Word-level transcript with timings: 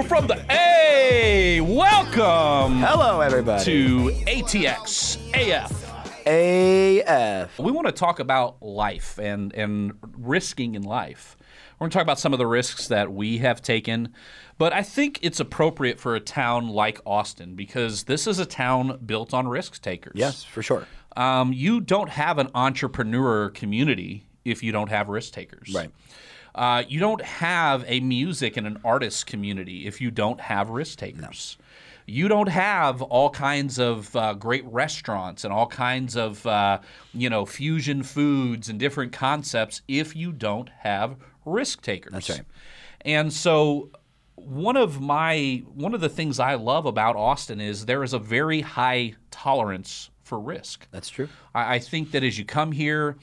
We're 0.00 0.06
from 0.06 0.28
the 0.28 0.42
A. 0.50 1.60
Welcome 1.60 2.78
Hello, 2.78 3.20
everybody. 3.20 3.64
to 3.64 4.10
ATX 4.24 5.18
AF. 5.34 6.26
AF. 6.26 7.58
We 7.58 7.70
want 7.70 7.86
to 7.86 7.92
talk 7.92 8.18
about 8.18 8.62
life 8.62 9.18
and 9.18 9.52
and 9.52 9.92
risking 10.16 10.74
in 10.74 10.84
life. 10.84 11.36
We're 11.74 11.84
going 11.84 11.90
to 11.90 11.94
talk 11.96 12.02
about 12.02 12.18
some 12.18 12.32
of 12.32 12.38
the 12.38 12.46
risks 12.46 12.88
that 12.88 13.12
we 13.12 13.38
have 13.38 13.60
taken, 13.60 14.14
but 14.56 14.72
I 14.72 14.82
think 14.82 15.18
it's 15.20 15.38
appropriate 15.38 16.00
for 16.00 16.14
a 16.14 16.20
town 16.20 16.68
like 16.68 17.02
Austin 17.04 17.54
because 17.54 18.04
this 18.04 18.26
is 18.26 18.38
a 18.38 18.46
town 18.46 19.00
built 19.04 19.34
on 19.34 19.48
risk 19.48 19.82
takers. 19.82 20.14
Yes, 20.14 20.44
for 20.44 20.62
sure. 20.62 20.86
Um, 21.14 21.52
you 21.52 21.78
don't 21.78 22.08
have 22.08 22.38
an 22.38 22.48
entrepreneur 22.54 23.50
community 23.50 24.24
if 24.46 24.62
you 24.62 24.72
don't 24.72 24.88
have 24.88 25.10
risk 25.10 25.34
takers. 25.34 25.74
Right. 25.74 25.90
Uh, 26.54 26.82
you 26.88 27.00
don't 27.00 27.22
have 27.22 27.84
a 27.86 28.00
music 28.00 28.56
and 28.56 28.66
an 28.66 28.78
artist 28.84 29.26
community 29.26 29.86
if 29.86 30.00
you 30.00 30.10
don't 30.10 30.40
have 30.40 30.70
risk 30.70 30.98
takers. 30.98 31.56
You 32.06 32.26
don't 32.26 32.48
have 32.48 33.02
all 33.02 33.30
kinds 33.30 33.78
of 33.78 34.14
uh, 34.16 34.34
great 34.34 34.64
restaurants 34.64 35.44
and 35.44 35.52
all 35.52 35.66
kinds 35.66 36.16
of 36.16 36.44
uh, 36.46 36.80
you 37.14 37.30
know 37.30 37.46
fusion 37.46 38.02
foods 38.02 38.68
and 38.68 38.80
different 38.80 39.12
concepts 39.12 39.82
if 39.86 40.16
you 40.16 40.32
don't 40.32 40.68
have 40.80 41.16
risk 41.44 41.82
takers. 41.82 42.12
That's 42.12 42.30
right. 42.30 42.42
And 43.02 43.32
so 43.32 43.90
one 44.34 44.76
of 44.76 45.00
my 45.00 45.62
one 45.74 45.94
of 45.94 46.00
the 46.00 46.08
things 46.08 46.40
I 46.40 46.54
love 46.54 46.86
about 46.86 47.16
Austin 47.16 47.60
is 47.60 47.86
there 47.86 48.02
is 48.02 48.12
a 48.12 48.18
very 48.18 48.60
high 48.60 49.14
tolerance 49.30 50.10
for 50.22 50.40
risk. 50.40 50.86
That's 50.90 51.08
true. 51.08 51.28
I, 51.54 51.76
I 51.76 51.78
think 51.78 52.12
that 52.12 52.22
as 52.22 52.38
you 52.38 52.44
come 52.44 52.72
here, 52.72 53.16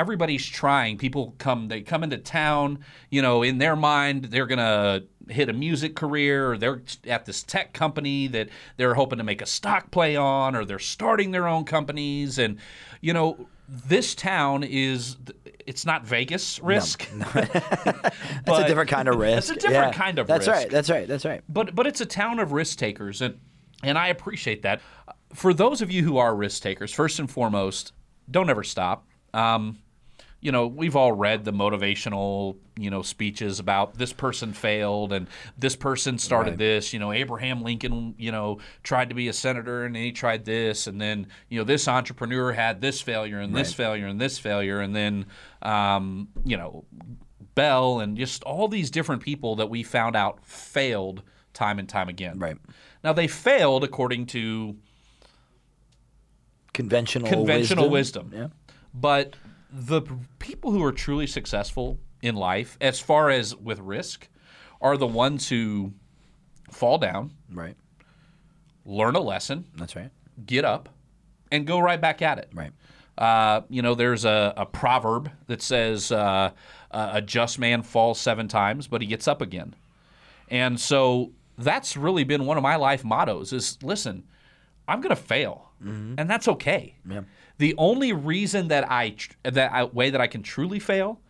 everybody's 0.00 0.44
trying. 0.46 0.98
People 0.98 1.34
come, 1.38 1.68
they 1.68 1.82
come 1.82 2.02
into 2.02 2.18
town. 2.18 2.78
You 3.10 3.22
know, 3.22 3.42
in 3.42 3.58
their 3.58 3.76
mind, 3.76 4.24
they're 4.26 4.46
gonna 4.46 5.02
hit 5.28 5.48
a 5.48 5.52
music 5.52 5.94
career, 5.94 6.52
or 6.52 6.58
they're 6.58 6.82
at 7.06 7.26
this 7.26 7.42
tech 7.42 7.72
company 7.72 8.26
that 8.28 8.48
they're 8.78 8.94
hoping 8.94 9.18
to 9.18 9.24
make 9.24 9.42
a 9.42 9.46
stock 9.46 9.90
play 9.90 10.16
on, 10.16 10.56
or 10.56 10.64
they're 10.64 10.78
starting 10.78 11.30
their 11.30 11.46
own 11.46 11.64
companies. 11.64 12.38
And 12.38 12.58
you 13.00 13.12
know, 13.12 13.46
this 13.68 14.14
town 14.14 14.64
is. 14.64 15.16
It's 15.66 15.86
not 15.86 16.04
Vegas 16.04 16.58
risk. 16.60 17.08
That's 17.34 18.58
a 18.58 18.66
different 18.66 18.90
kind 18.90 19.08
of 19.08 19.16
risk. 19.16 19.50
It's 19.54 19.64
a 19.64 19.68
different 19.68 19.92
Yeah. 19.94 19.98
kind 20.04 20.18
of 20.18 20.28
risk. 20.28 20.46
That's 20.46 20.48
risk. 20.48 20.58
right. 20.62 20.70
That's 20.70 20.90
right. 20.90 21.06
That's 21.08 21.24
right. 21.24 21.42
but 21.48 21.74
but 21.76 21.86
it's 21.86 22.00
a 22.00 22.06
town 22.06 22.40
of 22.40 22.50
risk 22.52 22.78
takers 22.78 23.20
and 23.22 23.38
and 23.82 23.96
I 23.96 24.08
appreciate 24.08 24.62
that. 24.62 24.80
For 25.32 25.54
those 25.54 25.80
of 25.80 25.90
you 25.90 26.02
who 26.02 26.18
are 26.18 26.34
risk 26.34 26.62
takers, 26.62 26.92
first 26.92 27.18
and 27.20 27.30
foremost, 27.30 27.92
don't 28.30 28.50
ever 28.50 28.64
stop. 28.64 29.06
Um, 29.32 29.78
you 30.42 30.50
know, 30.52 30.66
we've 30.66 30.96
all 30.96 31.12
read 31.12 31.44
the 31.44 31.52
motivational, 31.52 32.56
you 32.78 32.88
know, 32.90 33.02
speeches 33.02 33.58
about 33.58 33.98
this 33.98 34.12
person 34.12 34.54
failed 34.54 35.12
and 35.12 35.26
this 35.58 35.76
person 35.76 36.16
started 36.18 36.52
Right. 36.52 36.58
this. 36.58 36.92
You 36.94 36.98
know, 36.98 37.12
Abraham 37.12 37.62
Lincoln, 37.62 38.14
you 38.16 38.32
know, 38.32 38.58
tried 38.82 39.10
to 39.10 39.14
be 39.14 39.28
a 39.28 39.32
senator 39.34 39.84
and 39.84 39.94
he 39.94 40.12
tried 40.12 40.46
this, 40.46 40.86
and 40.86 40.98
then 41.00 41.26
you 41.50 41.58
know 41.58 41.64
this 41.64 41.86
entrepreneur 41.88 42.52
had 42.52 42.80
this 42.80 43.00
failure 43.02 43.38
and 43.38 43.54
this 43.54 43.68
Right. 43.68 43.76
failure 43.76 44.06
and 44.06 44.20
this 44.20 44.38
failure, 44.38 44.80
and 44.80 44.96
then 44.96 45.26
um, 45.62 46.28
you 46.44 46.56
know 46.56 46.84
Bell 47.54 48.00
and 48.00 48.16
just 48.16 48.42
all 48.44 48.68
these 48.68 48.90
different 48.90 49.22
people 49.22 49.56
that 49.56 49.68
we 49.68 49.82
found 49.82 50.16
out 50.16 50.44
failed 50.46 51.22
time 51.52 51.78
and 51.78 51.88
time 51.88 52.08
again. 52.08 52.38
Right. 52.38 52.56
Now 53.04 53.12
they 53.12 53.26
failed 53.26 53.84
according 53.84 54.26
to 54.26 54.76
Conventional 56.72 57.28
conventional 57.28 57.90
wisdom. 57.90 58.30
Yeah. 58.34 58.46
But 58.94 59.34
the 59.72 60.02
people 60.38 60.70
who 60.72 60.82
are 60.84 60.92
truly 60.92 61.26
successful 61.26 61.98
in 62.22 62.34
life, 62.34 62.76
as 62.80 63.00
far 63.00 63.30
as 63.30 63.54
with 63.56 63.78
risk, 63.80 64.28
are 64.80 64.96
the 64.96 65.06
ones 65.06 65.48
who 65.48 65.92
fall 66.70 66.98
down, 66.98 67.32
Right. 67.52 67.76
learn 68.84 69.14
a 69.16 69.20
lesson, 69.20 69.64
That's 69.76 69.96
right. 69.96 70.10
get 70.46 70.64
up, 70.64 70.88
and 71.50 71.66
go 71.66 71.78
right 71.80 72.00
back 72.00 72.22
at 72.22 72.38
it. 72.38 72.50
Right. 72.54 72.72
Uh, 73.18 73.62
you 73.68 73.82
know, 73.82 73.94
there's 73.94 74.24
a, 74.24 74.54
a 74.56 74.64
proverb 74.64 75.30
that 75.46 75.60
says, 75.60 76.10
uh, 76.10 76.50
"A 76.90 77.20
just 77.20 77.58
man 77.58 77.82
falls 77.82 78.18
seven 78.18 78.48
times, 78.48 78.86
but 78.88 79.02
he 79.02 79.06
gets 79.06 79.28
up 79.28 79.42
again." 79.42 79.74
And 80.48 80.80
so 80.80 81.32
that's 81.58 81.96
really 81.96 82.24
been 82.24 82.46
one 82.46 82.56
of 82.56 82.62
my 82.62 82.76
life 82.76 83.04
mottos: 83.04 83.52
is 83.52 83.76
listen, 83.82 84.24
I'm 84.90 85.00
going 85.00 85.14
to 85.14 85.22
fail, 85.22 85.70
and 85.82 86.28
that's 86.28 86.46
okay. 86.48 86.96
Yeah. 87.08 87.22
The 87.58 87.74
only 87.78 88.12
reason 88.12 88.68
that 88.68 88.90
I 88.90 89.16
that 89.44 89.72
I, 89.72 89.84
way 89.84 90.10
that 90.10 90.20
I 90.20 90.26
can 90.26 90.42
truly 90.42 90.78
fail 90.78 91.20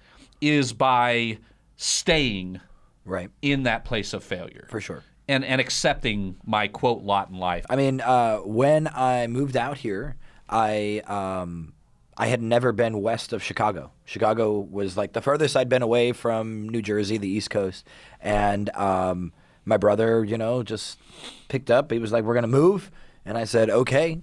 is 0.41 0.73
by 0.73 1.39
staying 1.77 2.61
Right. 3.05 3.31
in 3.43 3.63
that 3.65 3.85
place 3.85 4.13
of 4.13 4.23
failure 4.23 4.67
For 4.71 4.81
sure. 4.81 5.03
and 5.29 5.45
and 5.45 5.61
accepting 5.61 6.37
my 6.45 6.69
quote 6.69 7.03
lot 7.03 7.31
in 7.31 7.39
life. 7.39 7.65
I 7.71 7.77
mean, 7.77 8.01
uh, 8.01 8.39
when 8.39 8.87
I 8.89 9.27
moved 9.27 9.57
out 9.57 9.79
here, 9.79 10.17
I 10.49 11.03
um, 11.07 11.73
I 12.17 12.27
had 12.27 12.43
never 12.43 12.73
been 12.73 13.01
west 13.01 13.33
of 13.33 13.43
Chicago. 13.43 13.93
Chicago 14.05 14.59
was 14.61 14.97
like 14.97 15.13
the 15.15 15.23
furthest 15.23 15.57
I'd 15.57 15.69
been 15.71 15.83
away 15.83 16.13
from 16.13 16.69
New 16.69 16.83
Jersey, 16.83 17.17
the 17.17 17.29
East 17.29 17.51
Coast, 17.51 17.87
and 18.21 18.69
um, 18.77 19.33
my 19.65 19.77
brother, 19.77 20.25
you 20.25 20.39
know, 20.39 20.63
just 20.63 20.99
picked 21.49 21.71
up. 21.71 21.91
He 21.91 21.99
was 21.99 22.13
like, 22.13 22.25
"We're 22.25 22.35
gonna 22.35 22.47
move," 22.47 22.91
and 23.25 23.37
I 23.37 23.45
said, 23.45 23.71
"Okay." 23.71 24.21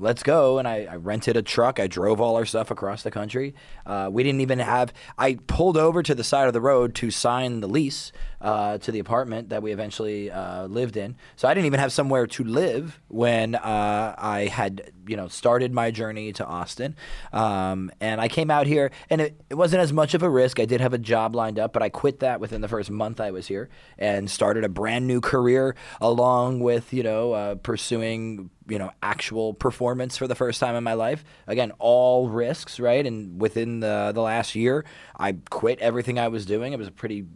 Let's 0.00 0.22
go. 0.22 0.58
And 0.58 0.68
I, 0.68 0.86
I 0.90 0.94
rented 0.94 1.36
a 1.36 1.42
truck. 1.42 1.80
I 1.80 1.88
drove 1.88 2.20
all 2.20 2.36
our 2.36 2.46
stuff 2.46 2.70
across 2.70 3.02
the 3.02 3.10
country. 3.10 3.54
Uh, 3.84 4.08
we 4.10 4.22
didn't 4.22 4.40
even 4.40 4.60
have, 4.60 4.92
I 5.18 5.38
pulled 5.48 5.76
over 5.76 6.04
to 6.04 6.14
the 6.14 6.22
side 6.22 6.46
of 6.46 6.52
the 6.52 6.60
road 6.60 6.94
to 6.96 7.10
sign 7.10 7.60
the 7.60 7.66
lease 7.66 8.12
uh, 8.40 8.78
to 8.78 8.92
the 8.92 9.00
apartment 9.00 9.48
that 9.48 9.60
we 9.60 9.72
eventually 9.72 10.30
uh, 10.30 10.66
lived 10.66 10.96
in. 10.96 11.16
So 11.34 11.48
I 11.48 11.54
didn't 11.54 11.66
even 11.66 11.80
have 11.80 11.92
somewhere 11.92 12.28
to 12.28 12.44
live 12.44 13.00
when 13.08 13.56
uh, 13.56 14.14
I 14.16 14.46
had, 14.46 14.92
you 15.06 15.16
know, 15.16 15.26
started 15.26 15.72
my 15.72 15.90
journey 15.90 16.32
to 16.34 16.46
Austin. 16.46 16.94
Um, 17.32 17.90
and 18.00 18.20
I 18.20 18.28
came 18.28 18.52
out 18.52 18.68
here, 18.68 18.92
and 19.10 19.20
it, 19.20 19.40
it 19.50 19.56
wasn't 19.56 19.82
as 19.82 19.92
much 19.92 20.14
of 20.14 20.22
a 20.22 20.30
risk. 20.30 20.60
I 20.60 20.64
did 20.64 20.80
have 20.80 20.92
a 20.94 20.98
job 20.98 21.34
lined 21.34 21.58
up, 21.58 21.72
but 21.72 21.82
I 21.82 21.88
quit 21.88 22.20
that 22.20 22.38
within 22.38 22.60
the 22.60 22.68
first 22.68 22.90
month 22.90 23.20
I 23.20 23.32
was 23.32 23.48
here 23.48 23.68
and 23.98 24.30
started 24.30 24.62
a 24.62 24.68
brand 24.68 25.08
new 25.08 25.20
career 25.20 25.74
along 26.00 26.60
with, 26.60 26.92
you 26.92 27.02
know, 27.02 27.32
uh, 27.32 27.54
pursuing 27.56 28.50
you 28.68 28.78
know 28.78 28.90
actual 29.02 29.54
performance 29.54 30.16
for 30.16 30.26
the 30.26 30.34
first 30.34 30.60
time 30.60 30.74
in 30.74 30.84
my 30.84 30.94
life. 30.94 31.24
Again 31.46 31.72
all 31.78 32.28
risks 32.28 32.78
right? 32.78 33.04
And 33.04 33.40
within 33.40 33.80
the 33.80 34.12
the 34.14 34.22
last 34.22 34.54
year 34.54 34.84
i 35.16 35.36
quit 35.50 35.78
everything 35.80 36.18
i 36.18 36.28
was 36.28 36.46
doing. 36.46 36.72
It 36.72 36.78
was 36.78 36.88
a 36.88 36.92
pretty 36.92 37.26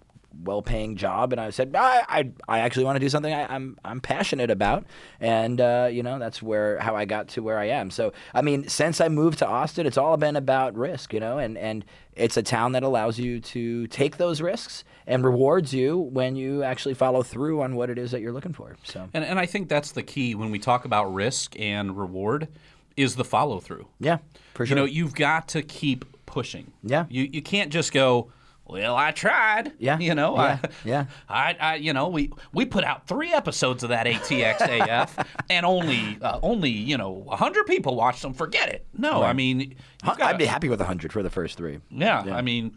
well-paying 0.43 0.97
job 0.97 1.33
and 1.33 1.41
i 1.41 1.51
said 1.51 1.75
i 1.77 2.03
i, 2.09 2.31
I 2.49 2.59
actually 2.61 2.85
want 2.85 2.97
to 2.97 3.01
do 3.01 3.09
something 3.09 3.33
I, 3.33 3.53
i'm 3.55 3.79
i'm 3.85 4.01
passionate 4.01 4.51
about 4.51 4.85
and 5.21 5.61
uh, 5.61 5.89
you 5.91 6.03
know 6.03 6.19
that's 6.19 6.43
where 6.43 6.79
how 6.79 6.97
i 6.97 7.05
got 7.05 7.29
to 7.29 7.43
where 7.43 7.59
i 7.59 7.67
am 7.67 7.91
so 7.91 8.13
i 8.35 8.43
mean 8.43 8.69
since 8.69 9.01
i 9.01 9.09
moved 9.09 9.39
to 9.41 9.47
austin 9.47 9.87
it's 9.87 9.99
all 9.99 10.17
been 10.17 10.37
about 10.37 10.75
risk 10.77 11.13
you 11.13 11.21
know 11.21 11.39
and 11.39 11.57
and 11.59 11.85
it's 12.15 12.37
a 12.37 12.43
town 12.43 12.73
that 12.73 12.83
allows 12.83 13.19
you 13.19 13.41
to 13.41 13.87
take 13.87 14.17
those 14.19 14.41
risks 14.41 14.85
and 15.07 15.25
rewards 15.25 15.73
you 15.73 15.99
when 15.99 16.37
you 16.37 16.63
actually 16.63 16.95
follow 16.95 17.23
through 17.23 17.63
on 17.63 17.75
what 17.75 17.89
it 17.91 17.99
is 17.99 18.11
that 18.11 18.21
you're 18.21 18.33
looking 18.33 18.53
for 18.53 18.77
so 18.85 19.09
And, 19.15 19.25
and 19.25 19.39
I 19.39 19.47
think 19.47 19.69
that's 19.69 19.93
the 19.93 20.03
key 20.03 20.35
when 20.35 20.51
we 20.51 20.59
talk 20.59 20.85
about 20.85 21.13
risk 21.13 21.59
and 21.59 21.97
reward 21.97 22.49
is 22.97 23.17
the 23.17 23.25
follow 23.25 23.59
through. 23.61 23.87
yeah 23.99 24.19
for 24.55 24.67
sure 24.67 24.77
You 24.77 24.83
know, 24.83 24.87
you've 24.87 25.15
got 25.15 25.49
to 25.49 25.63
keep 25.63 26.05
pushing. 26.27 26.73
Yeah. 26.83 27.07
You 27.09 27.29
you 27.33 27.41
can't 27.43 27.73
just 27.73 27.93
go, 27.93 28.31
well, 28.65 28.97
I 28.97 29.11
tried. 29.11 29.73
Yeah. 29.79 29.99
You 29.99 30.15
know, 30.15 30.37
Yeah. 30.37 30.59
I, 30.63 30.69
Yeah. 30.85 31.05
I, 31.29 31.57
I, 31.61 31.75
you 31.77 31.93
know, 31.93 32.09
we 32.09 32.31
we 32.53 32.65
put 32.65 32.85
out 32.85 33.07
three 33.07 33.33
episodes 33.33 33.83
of 33.83 33.91
that 33.91 34.07
ATX 34.07 34.61
AF, 34.61 35.17
and 35.51 35.67
only 35.67 36.19
uh, 36.23 36.39
only 36.43 36.71
you 36.71 36.97
know 36.97 37.27
hundred 37.31 37.67
people 37.67 37.97
watched 37.97 38.23
them. 38.23 38.35
Forget 38.35 38.69
it. 38.69 38.87
No, 38.97 39.23
I 39.23 39.33
mean, 39.33 39.61
you've 40.05 40.21
I'd 40.21 40.39
be 40.39 40.47
happy 40.47 40.69
with 40.69 40.81
100 40.81 41.13
for 41.13 41.23
the 41.23 41.31
first 41.31 41.57
three. 41.59 41.81
yeah, 41.91 42.21
I 42.21 42.43
mean, 42.43 42.77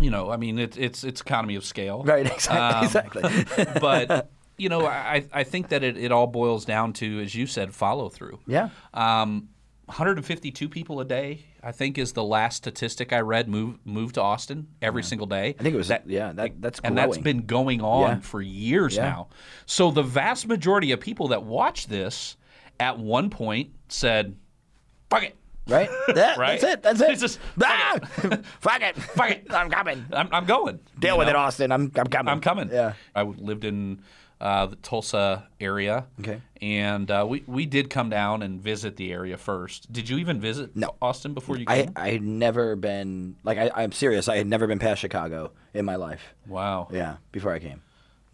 you 0.00 0.10
know, 0.10 0.30
I 0.30 0.36
mean, 0.36 0.58
it's 0.58 0.76
it's 0.76 1.04
it's 1.04 1.20
economy 1.20 1.56
of 1.56 1.64
scale. 1.64 2.02
Right, 2.04 2.26
exactly. 2.32 3.22
Um, 3.22 3.34
exactly. 3.40 3.80
but 3.80 4.30
you 4.56 4.68
know, 4.68 4.86
I 4.86 5.24
I 5.32 5.44
think 5.44 5.68
that 5.68 5.82
it, 5.82 5.96
it 5.96 6.12
all 6.12 6.26
boils 6.26 6.64
down 6.64 6.92
to, 6.94 7.20
as 7.20 7.34
you 7.34 7.46
said, 7.46 7.74
follow 7.74 8.08
through. 8.08 8.38
yeah. 8.46 8.70
Um, 8.92 9.48
152 9.86 10.68
people 10.68 11.00
a 11.00 11.04
day, 11.04 11.44
I 11.62 11.70
think, 11.72 11.98
is 11.98 12.12
the 12.12 12.24
last 12.24 12.56
statistic 12.56 13.12
I 13.12 13.20
read. 13.20 13.48
Move 13.48 13.78
move 13.84 14.12
to 14.14 14.22
Austin 14.22 14.68
every 14.80 15.02
single 15.02 15.26
day. 15.26 15.54
I 15.58 15.62
think 15.62 15.74
it 15.74 15.78
was 15.78 15.92
yeah, 16.06 16.32
that 16.32 16.60
that's 16.60 16.80
and 16.82 16.96
that's 16.96 17.18
been 17.18 17.46
going 17.46 17.80
on 17.82 18.08
Yeah. 18.10 18.20
for 18.20 18.40
years 18.40 18.96
Yeah. 18.96 19.02
now. 19.10 19.28
So 19.66 19.90
the 19.90 20.02
vast 20.02 20.46
majority 20.48 20.92
of 20.92 21.00
people 21.00 21.28
that 21.28 21.42
watch 21.44 21.86
this 21.86 22.36
at 22.80 22.98
one 22.98 23.30
point 23.30 23.70
said, 23.88 24.36
"Fuck 25.10 25.24
it, 25.24 25.36
right? 25.68 25.88
Yeah, 26.16 26.34
Right? 26.38 26.60
That's 26.60 26.72
it. 26.74 26.82
That's 26.82 27.00
it. 27.00 27.10
It's 27.10 27.20
just, 27.20 27.38
ah! 27.62 27.98
fuck 28.60 28.80
it. 28.82 28.96
fuck 29.16 29.30
it, 29.30 29.46
I'm 29.50 29.70
coming. 29.70 30.04
I'm, 30.12 30.28
I'm 30.32 30.44
going. 30.46 30.80
Deal 30.98 31.14
You 31.14 31.18
with 31.18 31.28
it. 31.28 31.36
Austin. 31.36 31.70
I'm 31.72 31.92
I'm 31.94 32.06
coming. 32.06 32.32
I'm 32.32 32.40
coming. 32.40 32.70
Yeah. 32.72 32.94
I 33.14 33.22
lived 33.22 33.64
in 33.64 34.00
uh, 34.44 34.66
the 34.66 34.76
Tulsa 34.76 35.48
area. 35.58 36.04
Okay. 36.20 36.40
And 36.60 37.10
uh, 37.10 37.24
we 37.28 37.42
we 37.46 37.64
did 37.66 37.88
come 37.90 38.10
down 38.10 38.42
and 38.42 38.60
visit 38.60 38.96
the 38.96 39.10
area 39.10 39.36
first. 39.38 39.90
Did 39.90 40.08
you 40.08 40.18
even 40.18 40.38
visit 40.38 40.76
No. 40.76 40.94
Austin 41.02 41.32
before 41.34 41.56
you 41.56 41.64
I 41.66 41.82
came? 41.84 41.92
I 41.96 42.10
had 42.10 42.22
never 42.22 42.76
been 42.76 43.36
like 43.42 43.56
I, 43.58 43.70
I'm 43.74 43.90
serious. 43.92 44.28
I 44.28 44.36
had 44.36 44.46
never 44.46 44.66
been 44.66 44.78
past 44.78 45.00
Chicago 45.00 45.50
in 45.72 45.84
my 45.86 45.96
life. 45.96 46.34
wow. 46.46 46.88
Yeah, 46.92 47.16
before 47.32 47.52
I 47.52 47.58
came. 47.58 47.80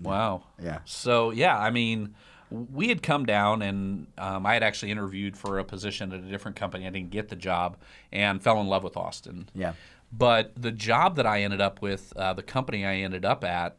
Wow. 0.01 0.43
Yeah. 0.61 0.81
So 0.85 1.31
yeah, 1.31 1.57
I 1.57 1.71
mean, 1.71 2.15
we 2.51 2.89
had 2.89 3.03
come 3.03 3.25
down, 3.27 3.63
and 3.63 4.09
um, 4.19 4.45
I 4.47 4.55
had 4.55 4.63
actually 4.65 4.91
interviewed 4.91 5.37
for 5.37 5.59
a 5.61 5.65
position 5.65 6.13
at 6.13 6.19
a 6.19 6.23
different 6.29 6.57
company. 6.57 6.87
I 6.87 6.91
didn't 6.91 7.11
get 7.11 7.29
the 7.29 7.37
job, 7.37 7.77
and 8.11 8.43
fell 8.43 8.61
in 8.61 8.67
love 8.67 8.83
with 8.83 8.97
Austin. 8.97 9.49
Yeah. 9.55 9.75
But 10.13 10.53
the 10.57 10.73
job 10.73 11.15
that 11.17 11.27
I 11.27 11.43
ended 11.43 11.61
up 11.61 11.81
with, 11.81 12.13
uh, 12.17 12.33
the 12.33 12.43
company 12.43 12.85
I 12.85 12.97
ended 12.97 13.25
up 13.25 13.45
at, 13.45 13.77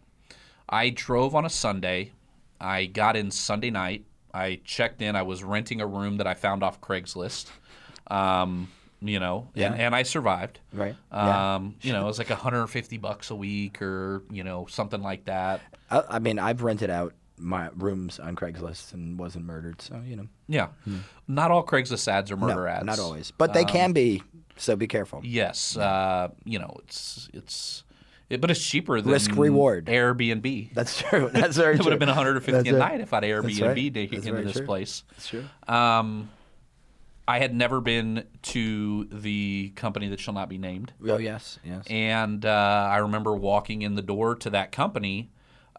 I 0.70 0.90
drove 0.92 1.36
on 1.36 1.44
a 1.44 1.50
Sunday. 1.50 2.14
I 2.62 2.86
got 2.86 3.16
in 3.18 3.32
Sunday 3.32 3.72
night. 3.72 4.06
I 4.34 4.62
checked 4.64 5.02
in. 5.02 5.16
I 5.16 5.24
was 5.24 5.44
renting 5.44 5.82
a 5.82 5.88
room 5.88 6.18
that 6.18 6.28
I 6.28 6.34
found 6.36 6.64
off 6.64 6.80
Craigslist. 6.80 7.48
Um, 8.08 8.70
you 9.02 9.20
know, 9.20 9.50
Yeah. 9.56 9.72
and, 9.72 9.82
and 9.82 9.96
I 9.96 10.04
survived. 10.04 10.60
Right. 10.72 10.96
Yeah. 11.12 11.56
Um, 11.56 11.76
you 11.82 11.92
know, 11.92 12.04
it 12.04 12.06
was 12.06 12.20
like 12.20 12.30
150 12.30 12.98
bucks 12.98 13.32
a 13.32 13.36
week 13.36 13.82
or, 13.82 14.22
you 14.30 14.44
know, 14.44 14.68
something 14.70 15.02
like 15.02 15.26
that. 15.26 15.62
I, 15.90 16.04
I 16.10 16.20
mean, 16.20 16.38
I've 16.40 16.62
rented 16.62 16.90
out 16.92 17.14
my 17.38 17.70
rooms 17.76 18.20
on 18.20 18.36
Craigslist 18.36 18.94
and 18.94 19.18
wasn't 19.18 19.46
murdered, 19.46 19.82
so 19.82 20.00
you 20.06 20.16
know. 20.16 20.28
Yeah. 20.48 20.68
Not 21.28 21.50
all 21.50 21.66
Craigslist 21.66 22.08
ads 22.08 22.30
are 22.30 22.38
murder 22.38 22.54
Hmm. 22.54 22.60
no, 22.60 22.68
ads. 22.68 22.86
not 22.86 23.00
always, 23.00 23.32
but 23.32 23.54
they 23.54 23.66
can 23.66 23.92
be. 23.94 24.22
So 24.58 24.76
be 24.76 24.86
careful. 24.86 25.22
Yes. 25.24 25.76
Uh, 25.76 26.28
you 26.46 26.60
know, 26.60 26.76
it's 26.84 27.28
it's 27.34 27.84
it, 28.32 28.42
but 28.42 28.52
it's 28.52 28.66
cheaper 28.66 29.02
than 29.02 29.12
Risk 29.12 29.32
reward. 29.36 29.86
Airbnb. 29.86 30.74
That's 30.74 31.00
true. 31.02 31.30
That's 31.32 31.58
very 31.58 31.76
it 31.80 31.84
would 31.84 31.92
have 31.92 32.00
been 32.00 32.08
150 32.10 32.52
That's 32.52 32.68
a 32.68 32.72
right. 32.74 32.92
night 32.94 33.02
if 33.02 33.14
I'd 33.14 33.24
right. 33.24 33.30
Airbnb 33.32 33.94
to 33.94 34.16
into 34.16 34.44
this 34.44 34.58
true. 34.58 34.66
place. 34.66 35.04
That's 35.12 35.28
true. 35.28 35.46
Um, 35.68 36.30
I 37.28 37.40
had 37.40 37.54
never 37.54 37.80
been 37.82 38.26
to 38.44 39.06
the 39.06 39.72
company 39.76 40.10
that 40.10 40.20
shall 40.20 40.34
not 40.34 40.50
be 40.50 40.58
named, 40.58 40.92
Oh 41.08 41.18
yes, 41.18 41.60
yes. 41.64 41.86
and 41.88 42.46
uh, 42.46 42.88
I 42.92 42.98
remember 42.98 43.34
walking 43.34 43.84
in 43.84 43.96
the 43.96 44.02
door 44.02 44.36
to 44.36 44.50
that 44.50 44.72
company. 44.72 45.30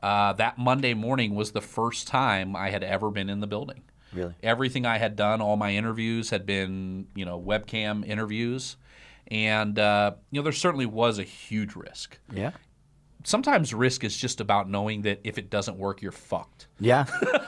Uh, 0.03 0.33
that 0.35 0.59
Monday 0.59 0.95
morning 0.95 1.35
was 1.35 1.53
the 1.53 1.61
first 1.61 2.09
time 2.09 2.57
I 2.57 2.71
had 2.71 2.83
ever 2.83 3.11
been 3.11 3.29
in 3.29 3.41
the 3.41 3.47
building. 3.47 3.83
Really? 4.13 4.35
Everything 4.43 4.85
I 4.85 4.99
had 4.99 5.15
done, 5.15 5.41
all 5.41 5.57
my 5.57 5.75
interviews 5.75 6.31
had 6.31 6.45
been, 6.45 7.07
you 7.15 7.25
know, 7.25 7.41
webcam 7.41 8.05
interviews, 8.07 8.77
and 9.33 9.79
uh, 9.79 10.13
you 10.31 10.39
know, 10.39 10.45
there 10.45 10.53
certainly 10.53 10.85
was 10.85 11.19
a 11.19 11.23
huge 11.25 11.75
risk. 11.75 12.19
Yeah. 12.31 12.51
Sometimes 13.25 13.73
risk 13.73 14.05
is 14.05 14.15
just 14.15 14.41
about 14.41 14.69
knowing 14.69 15.03
that 15.03 15.21
if 15.25 15.39
it 15.39 15.49
doesn't 15.49 15.79
work, 15.79 16.03
you're 16.03 16.13
fucked. 16.13 16.67
Yeah. 16.79 17.07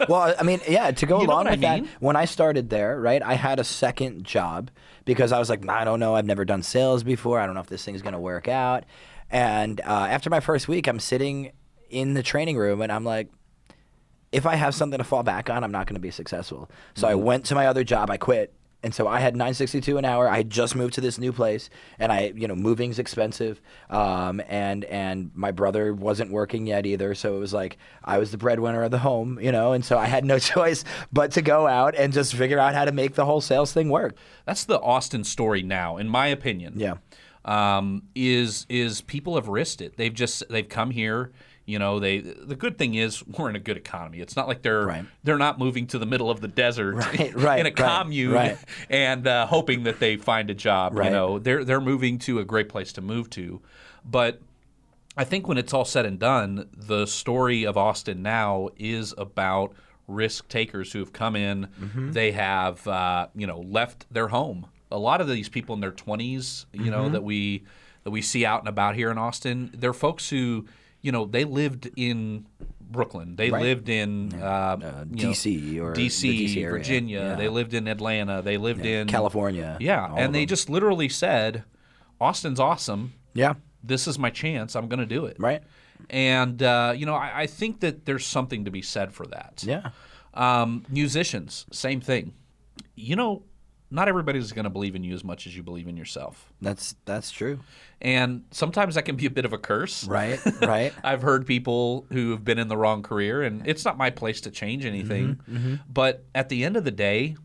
well, 0.08 0.34
I 0.38 0.42
mean, 0.44 0.60
yeah, 0.66 0.92
to 0.92 1.06
go 1.06 1.20
You 1.20 1.26
along 1.26 1.44
what 1.44 1.48
I 1.48 1.50
with 1.50 1.60
that, 1.60 1.84
when 2.00 2.16
I 2.16 2.25
started 2.25 2.70
there, 2.70 2.98
right, 2.98 3.22
I 3.22 3.34
had 3.34 3.58
a 3.58 3.64
second 3.64 4.25
job 4.25 4.70
because 5.04 5.31
I 5.31 5.38
was 5.38 5.50
like, 5.50 5.69
I 5.69 5.84
don't 5.84 6.00
know. 6.00 6.14
I've 6.14 6.25
never 6.25 6.44
done 6.44 6.62
sales 6.62 7.02
before. 7.02 7.38
I 7.38 7.44
don't 7.44 7.54
know 7.54 7.60
if 7.60 7.66
this 7.66 7.84
thing's 7.84 8.02
going 8.02 8.14
to 8.14 8.20
work 8.20 8.48
out. 8.48 8.84
And 9.31 9.81
uh, 9.82 10.06
after 10.08 10.31
my 10.31 10.40
first 10.40 10.69
week, 10.69 10.86
I'm 10.86 11.00
sitting 11.00 11.52
in 11.90 12.14
the 12.14 12.22
training 12.22 12.56
room 12.56 12.81
and 12.81 12.90
I'm 12.90 13.04
like, 13.04 13.28
if 14.32 14.46
I 14.46 14.54
have 14.54 14.75
something 14.75 14.98
to 14.98 15.04
fall 15.04 15.22
back 15.22 15.50
on, 15.50 15.62
I'm 15.62 15.72
not 15.72 15.86
going 15.86 15.96
to 15.96 16.00
be 16.00 16.10
successful. 16.10 16.70
So 16.94 17.06
I 17.08 17.14
went 17.14 17.44
to 17.46 17.54
my 17.54 17.66
other 17.66 17.84
job. 17.84 18.10
I 18.10 18.16
quit. 18.16 18.54
And 18.84 18.94
so 18.94 19.08
I 19.08 19.19
had 19.19 19.34
962 19.34 19.98
an 19.98 20.04
hour. 20.04 20.28
I 20.28 20.36
had 20.36 20.50
just 20.50 20.76
moved 20.76 20.94
to 20.94 21.00
this 21.00 21.19
new 21.19 21.32
place, 21.32 21.70
and 21.98 22.12
I, 22.12 22.32
you 22.36 22.46
know, 22.46 22.54
moving's 22.54 22.98
expensive. 22.98 23.60
Um, 23.90 24.40
and 24.48 24.84
and 24.84 25.31
my 25.34 25.50
brother 25.50 25.92
wasn't 25.94 26.31
working 26.31 26.66
yet 26.66 26.84
either, 26.86 27.14
so 27.14 27.34
it 27.34 27.38
was 27.40 27.52
like 27.54 27.78
I 28.04 28.19
was 28.19 28.31
the 28.31 28.38
breadwinner 28.38 28.82
of 28.82 28.90
the 28.90 28.98
home, 28.98 29.40
you 29.40 29.50
know. 29.50 29.72
And 29.72 29.84
so 29.84 29.98
I 29.98 30.06
had 30.06 30.25
no 30.25 30.38
choice 30.54 30.84
but 31.12 31.32
to 31.32 31.42
go 31.42 31.66
out 31.66 31.94
and 31.96 32.12
just 32.12 32.34
figure 32.34 32.58
out 32.58 32.75
how 32.75 32.84
to 32.84 32.92
make 32.92 33.14
the 33.14 33.25
whole 33.25 33.40
sales 33.40 33.72
thing 33.72 33.88
work. 33.88 34.14
That's 34.44 34.64
the 34.64 34.78
Austin 34.81 35.25
story 35.25 35.62
now, 35.62 35.96
in 35.96 36.08
my 36.08 36.26
opinion. 36.28 36.75
Yeah. 36.76 36.96
um, 37.44 38.02
is 38.14 38.66
is 38.69 39.00
people 39.00 39.34
have 39.36 39.48
risked 39.48 39.81
it. 39.81 39.96
They've 39.96 40.14
just 40.14 40.42
they've 40.50 40.69
come 40.69 40.90
here. 40.90 41.32
You 41.66 41.78
know, 41.78 41.99
they 41.99 42.19
the 42.19 42.56
good 42.56 42.76
thing 42.78 42.94
is 42.94 43.26
we're 43.38 43.49
in 43.49 43.56
a 43.56 43.61
good 43.61 43.76
economy. 43.76 44.20
It's 44.20 44.37
not 44.37 44.49
like 44.49 44.62
they're 44.62 44.84
Right. 44.87 45.05
they're 45.22 45.38
not 45.38 45.58
moving 45.58 45.87
to 45.88 45.99
the 45.99 46.06
middle 46.06 46.31
of 46.31 46.40
the 46.40 46.49
desert 46.49 46.94
Right, 46.94 47.34
right, 47.37 47.61
in 47.61 47.66
a 47.66 47.70
commune 47.70 48.56
and 48.90 49.26
uh, 49.26 49.46
hoping 49.46 49.84
that 49.84 49.99
they 50.00 50.16
find 50.16 50.50
a 50.50 50.55
job. 50.55 50.94
You 50.94 51.11
know, 51.11 51.38
they're 51.38 51.64
they're 51.64 51.81
moving 51.81 52.19
to 52.20 52.38
a 52.38 52.44
great 52.44 52.69
place 52.69 52.93
to 52.94 53.00
move 53.00 53.31
to, 53.31 53.61
but. 54.05 54.40
I 55.16 55.22
think 55.22 55.46
when 55.46 55.58
it's 55.58 55.72
all 55.72 55.84
said 55.84 56.06
and 56.06 56.19
done, 56.19 56.69
the 56.76 57.06
story 57.06 57.64
of 57.64 57.76
Austin 57.76 58.20
now 58.20 58.70
is 58.76 59.14
about 59.17 59.72
risk 60.08 60.49
takers 60.49 60.93
who 60.93 60.99
have 60.99 61.12
come 61.12 61.37
in. 61.37 61.69
Mm-hmm. 61.81 62.10
They 62.10 62.32
have, 62.32 62.84
uh, 62.88 63.28
you 63.37 63.46
know, 63.46 63.60
left 63.60 64.06
their 64.12 64.26
home. 64.26 64.67
A 64.90 64.99
lot 64.99 65.20
of 65.20 65.28
these 65.28 65.49
people 65.49 65.72
in 65.76 65.81
their 65.81 65.93
20s, 65.93 66.67
you 66.72 66.81
Mm-hmm. 66.81 66.90
know, 66.90 67.08
that 67.10 67.22
we 67.22 67.62
that 68.02 68.10
we 68.10 68.22
see 68.22 68.44
out 68.44 68.58
and 68.58 68.69
about 68.69 68.96
here 68.96 69.08
in 69.12 69.17
Austin, 69.17 69.70
they're 69.72 69.93
folks 69.93 70.31
who, 70.31 70.67
you 71.05 71.12
know, 71.12 71.25
they 71.27 71.45
lived 71.45 71.91
in 71.97 72.47
Brooklyn. 72.81 73.37
They 73.37 73.51
Right. 73.51 73.62
lived 73.62 73.89
in 73.89 74.33
uh, 74.35 74.77
you 75.12 75.27
know, 75.27 75.31
DC 75.33 75.79
or 75.81 75.93
DC, 75.93 76.23
DC. 76.55 76.71
Virginia. 76.71 77.21
Yeah. 77.21 77.35
They 77.37 77.49
lived 77.49 77.75
in 77.75 77.87
Atlanta. 77.89 78.41
They 78.43 78.56
lived 78.56 78.87
in 78.87 79.06
California. 79.09 79.77
Yeah, 79.81 80.12
and 80.17 80.35
they 80.35 80.41
them. 80.45 80.49
just 80.55 80.71
literally 80.71 81.09
said, 81.09 81.65
"Austin's 82.21 82.59
awesome 82.61 83.12
yeah, 83.35 83.55
this 83.83 84.06
is 84.06 84.19
my 84.19 84.31
chance. 84.31 84.75
I'm 84.77 84.89
going 84.89 85.01
to 85.09 85.15
do 85.19 85.27
it. 85.27 85.37
right, 85.39 85.62
And 86.09 86.62
uh, 86.62 86.95
you 86.97 87.05
know, 87.06 87.15
I, 87.15 87.43
I 87.43 87.47
think 87.47 87.81
that 87.81 88.06
there's 88.06 88.25
something 88.27 88.65
to 88.65 88.71
be 88.71 88.81
said 88.83 89.12
for 89.12 89.27
that. 89.27 89.62
yeah, 89.67 89.91
Um, 90.33 90.85
musicians, 90.89 91.67
same 91.73 92.01
thing. 92.01 92.33
You 92.95 93.17
know, 93.17 93.43
not 93.94 94.08
everybody's 94.08 94.52
going 94.52 94.64
to 94.64 94.70
believe 94.70 94.94
in 94.94 95.05
you 95.05 95.14
as 95.14 95.23
much 95.25 95.46
as 95.46 95.56
you 95.56 95.62
believe 95.62 95.88
in 95.88 95.96
yourself, 95.96 96.52
that's 96.61 96.96
that's 97.05 97.31
true. 97.31 97.61
and 98.02 98.43
sometimes 98.50 98.96
that 98.96 99.05
can 99.05 99.17
be 99.17 99.26
a 99.26 99.31
bit 99.31 99.44
of 99.44 99.52
a 99.52 99.58
curse. 99.58 100.05
Right, 100.05 100.41
right. 100.61 100.93
I've 101.02 101.23
heard 101.23 101.46
people 101.46 102.06
who 102.12 102.32
have 102.32 102.44
been 102.44 102.58
in 102.58 102.69
the 102.69 102.76
wrong 102.76 103.02
career, 103.02 103.43
and 103.43 103.67
it's 103.67 103.85
not 103.85 103.96
my 103.96 104.11
place 104.11 104.41
to 104.43 104.50
change 104.50 104.85
anything. 104.85 105.41
Mm-hmm, 105.50 105.75
But 105.88 106.25
at 106.35 106.49
the 106.49 106.64
end 106.64 106.76
of 106.76 106.85
the 106.85 106.91
day, 106.91 107.37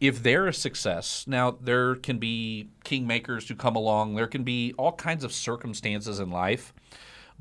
if 0.00 0.22
they're 0.22 0.48
a 0.48 0.52
success, 0.54 1.24
now 1.28 1.52
there 1.60 1.94
can 1.94 2.18
be 2.18 2.70
kingmakers 2.84 3.46
who 3.46 3.54
come 3.54 3.76
along. 3.76 4.14
There 4.16 4.26
can 4.26 4.42
be 4.42 4.72
all 4.78 4.92
kinds 4.92 5.22
of 5.22 5.32
circumstances 5.32 6.18
in 6.18 6.30
life, 6.30 6.72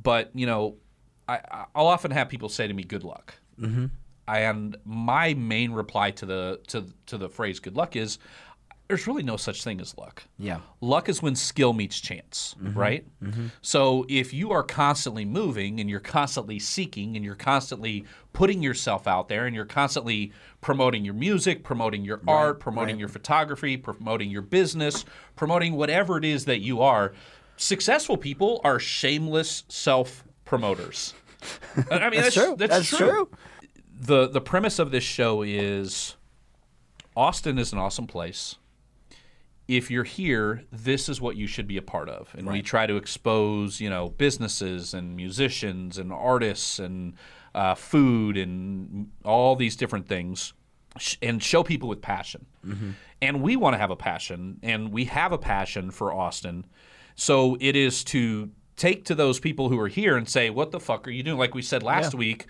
but 0.02 0.30
you 0.36 0.46
know, 0.46 0.76
I, 1.28 1.66
I'll 1.74 1.88
often 1.88 2.12
have 2.12 2.30
people 2.30 2.50
say 2.50 2.68
to 2.68 2.74
me, 2.74 2.84
"Good 2.84 3.04
luck." 3.04 3.36
Mm-hmm. 3.60 3.86
And 4.40 4.78
my 4.86 5.34
main 5.34 5.72
reply 5.72 6.12
to 6.12 6.26
the 6.26 6.60
to 6.68 6.86
to 7.08 7.18
the 7.18 7.30
phrase 7.30 7.60
"good 7.60 7.76
luck" 7.76 7.96
is, 7.96 8.20
"There's 8.88 9.08
really 9.08 9.24
no 9.24 9.38
such 9.38 9.64
thing 9.64 9.82
as 9.82 9.98
luck." 9.98 10.24
Yeah. 10.38 10.60
Luck 10.80 11.10
is 11.10 11.22
when 11.22 11.36
skill 11.36 11.74
meets 11.74 12.00
chance, 12.00 12.56
mm-hmm. 12.62 12.78
right? 12.78 13.06
Mm-hmm. 13.24 13.48
So 13.62 14.06
if 14.10 14.34
you 14.34 14.52
are 14.52 14.64
constantly 14.64 15.26
moving 15.26 15.80
and 15.80 15.90
you're 15.90 16.00
constantly 16.00 16.60
seeking 16.60 17.16
and 17.16 17.26
you're 17.26 17.36
constantly 17.36 18.06
putting 18.34 18.62
yourself 18.62 19.08
out 19.08 19.28
there 19.28 19.46
and 19.46 19.56
you're 19.56 19.66
constantly 19.66 20.32
promoting 20.62 21.04
your 21.04 21.14
music, 21.14 21.64
promoting 21.64 22.06
your 22.06 22.22
art, 22.28 22.60
promoting 22.60 23.00
your 23.00 23.10
photography, 23.10 23.78
promoting 23.78 24.30
your 24.30 24.42
business, 24.42 25.06
promoting 25.36 25.74
whatever 25.74 26.18
it 26.18 26.26
is 26.26 26.46
that 26.46 26.60
you 26.60 26.82
are, 26.82 27.14
successful 27.58 28.18
people 28.18 28.62
are 28.64 28.80
shameless 28.80 29.64
self 29.68 30.24
promoters. 30.46 31.14
I 31.90 32.10
mean, 32.10 32.22
that's, 32.22 32.36
true. 32.36 32.56
That's, 32.58 32.90
That's 32.90 32.98
true. 32.98 33.30
The 34.02 34.28
the 34.28 34.42
premise 34.42 34.80
of 34.80 34.92
this 34.92 35.04
show 35.04 35.44
is 35.44 36.16
Austin 37.16 37.58
is 37.58 37.72
an 37.72 37.80
awesome 37.80 38.08
place 38.08 38.56
if 39.68 39.90
you're 39.90 40.04
here, 40.04 40.66
this 40.70 41.08
is 41.08 41.22
what 41.22 41.38
you 41.38 41.48
should 41.48 41.66
be 41.66 41.78
a 41.78 41.82
part 41.82 42.10
of. 42.10 42.34
And 42.38 42.46
we 42.46 42.62
try 42.62 42.86
to 42.88 42.98
expose, 42.98 43.80
you 43.80 43.90
know, 43.90 44.10
businesses 44.10 44.94
and 44.94 45.16
musicians 45.16 45.98
and 45.98 46.12
artists 46.12 46.78
and 46.78 47.14
uh, 47.56 47.76
food 47.76 48.36
and 48.36 49.12
all 49.24 49.56
these 49.56 49.78
different 49.78 50.10
things 50.10 50.54
sh- 50.98 51.16
and 51.22 51.42
show 51.42 51.64
people 51.64 51.88
with 51.88 52.02
passion. 52.02 52.46
And 53.22 53.42
we 53.42 53.56
want 53.56 53.74
to 53.76 53.78
have 53.78 53.92
a 53.92 53.96
passion, 53.96 54.60
and 54.62 54.92
we 54.92 55.06
have 55.06 55.32
a 55.32 55.38
passion 55.38 55.90
for 55.90 56.12
Austin. 56.12 56.66
So 57.16 57.56
it 57.62 57.78
is 57.78 58.04
to 58.06 58.50
take 58.76 59.06
to 59.06 59.16
those 59.16 59.40
people 59.40 59.70
who 59.70 59.80
are 59.80 59.88
here 59.88 60.18
and 60.18 60.28
say, 60.28 60.50
"What 60.50 60.72
the 60.72 60.80
fuck 60.80 61.08
are 61.08 61.12
you 61.12 61.24
doing?" 61.24 61.38
Like 61.38 61.56
we 61.56 61.62
said 61.62 61.82
last 61.82 62.14
week, 62.14 62.48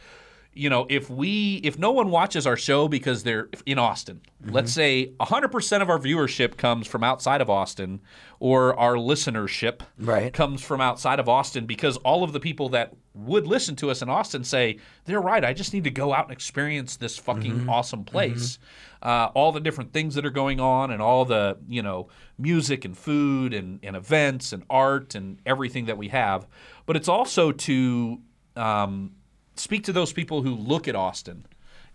you 0.53 0.69
know, 0.69 0.85
if 0.89 1.09
we 1.09 1.61
if 1.63 1.79
no 1.79 1.91
one 1.91 2.09
watches 2.11 2.45
our 2.45 2.57
show 2.57 2.87
because 2.87 3.23
they're 3.23 3.49
in 3.65 3.79
Austin, 3.79 4.19
let's 4.45 4.73
say 4.73 5.11
100% 5.19 5.81
of 5.81 5.89
our 5.89 5.97
viewership 5.99 6.57
comes 6.57 6.87
from 6.87 7.03
outside 7.03 7.39
of 7.41 7.49
Austin 7.49 8.01
or 8.39 8.77
our 8.77 8.95
listenership 8.95 9.81
Right. 9.97 10.33
comes 10.33 10.61
from 10.61 10.81
outside 10.81 11.19
of 11.19 11.29
Austin 11.29 11.65
because 11.65 11.95
all 11.97 12.23
of 12.23 12.33
the 12.33 12.39
people 12.39 12.69
that 12.69 12.93
would 13.13 13.47
listen 13.47 13.75
to 13.77 13.89
us 13.91 14.01
in 14.01 14.09
Austin 14.09 14.43
say, 14.43 14.77
"They're 15.05 15.21
right. 15.21 15.43
I 15.45 15.53
just 15.53 15.73
need 15.73 15.83
to 15.85 15.91
go 15.91 16.13
out 16.13 16.25
and 16.25 16.33
experience 16.33 16.97
this 16.97 17.17
fucking 17.17 17.69
awesome 17.69 18.03
place." 18.03 18.59
Uh, 19.01 19.29
all 19.33 19.51
the 19.51 19.59
different 19.59 19.93
things 19.93 20.15
that 20.15 20.25
are 20.25 20.29
going 20.29 20.59
on 20.59 20.91
and 20.91 21.01
all 21.01 21.25
the, 21.25 21.57
you 21.67 21.81
know, 21.81 22.07
music 22.37 22.85
and 22.85 22.95
food 22.95 23.51
and, 23.53 23.79
and 23.83 23.95
events 23.95 24.53
and 24.53 24.63
art 24.69 25.15
and 25.15 25.39
everything 25.45 25.85
that 25.85 25.97
we 25.97 26.09
have. 26.09 26.45
But 26.85 26.95
it's 26.97 27.07
also 27.07 27.51
to 27.51 28.19
um, 28.55 29.13
speak 29.61 29.83
to 29.85 29.93
those 29.93 30.13
people 30.13 30.41
who 30.41 30.55
look 30.55 30.87
at 30.87 30.95
Austin 30.95 31.45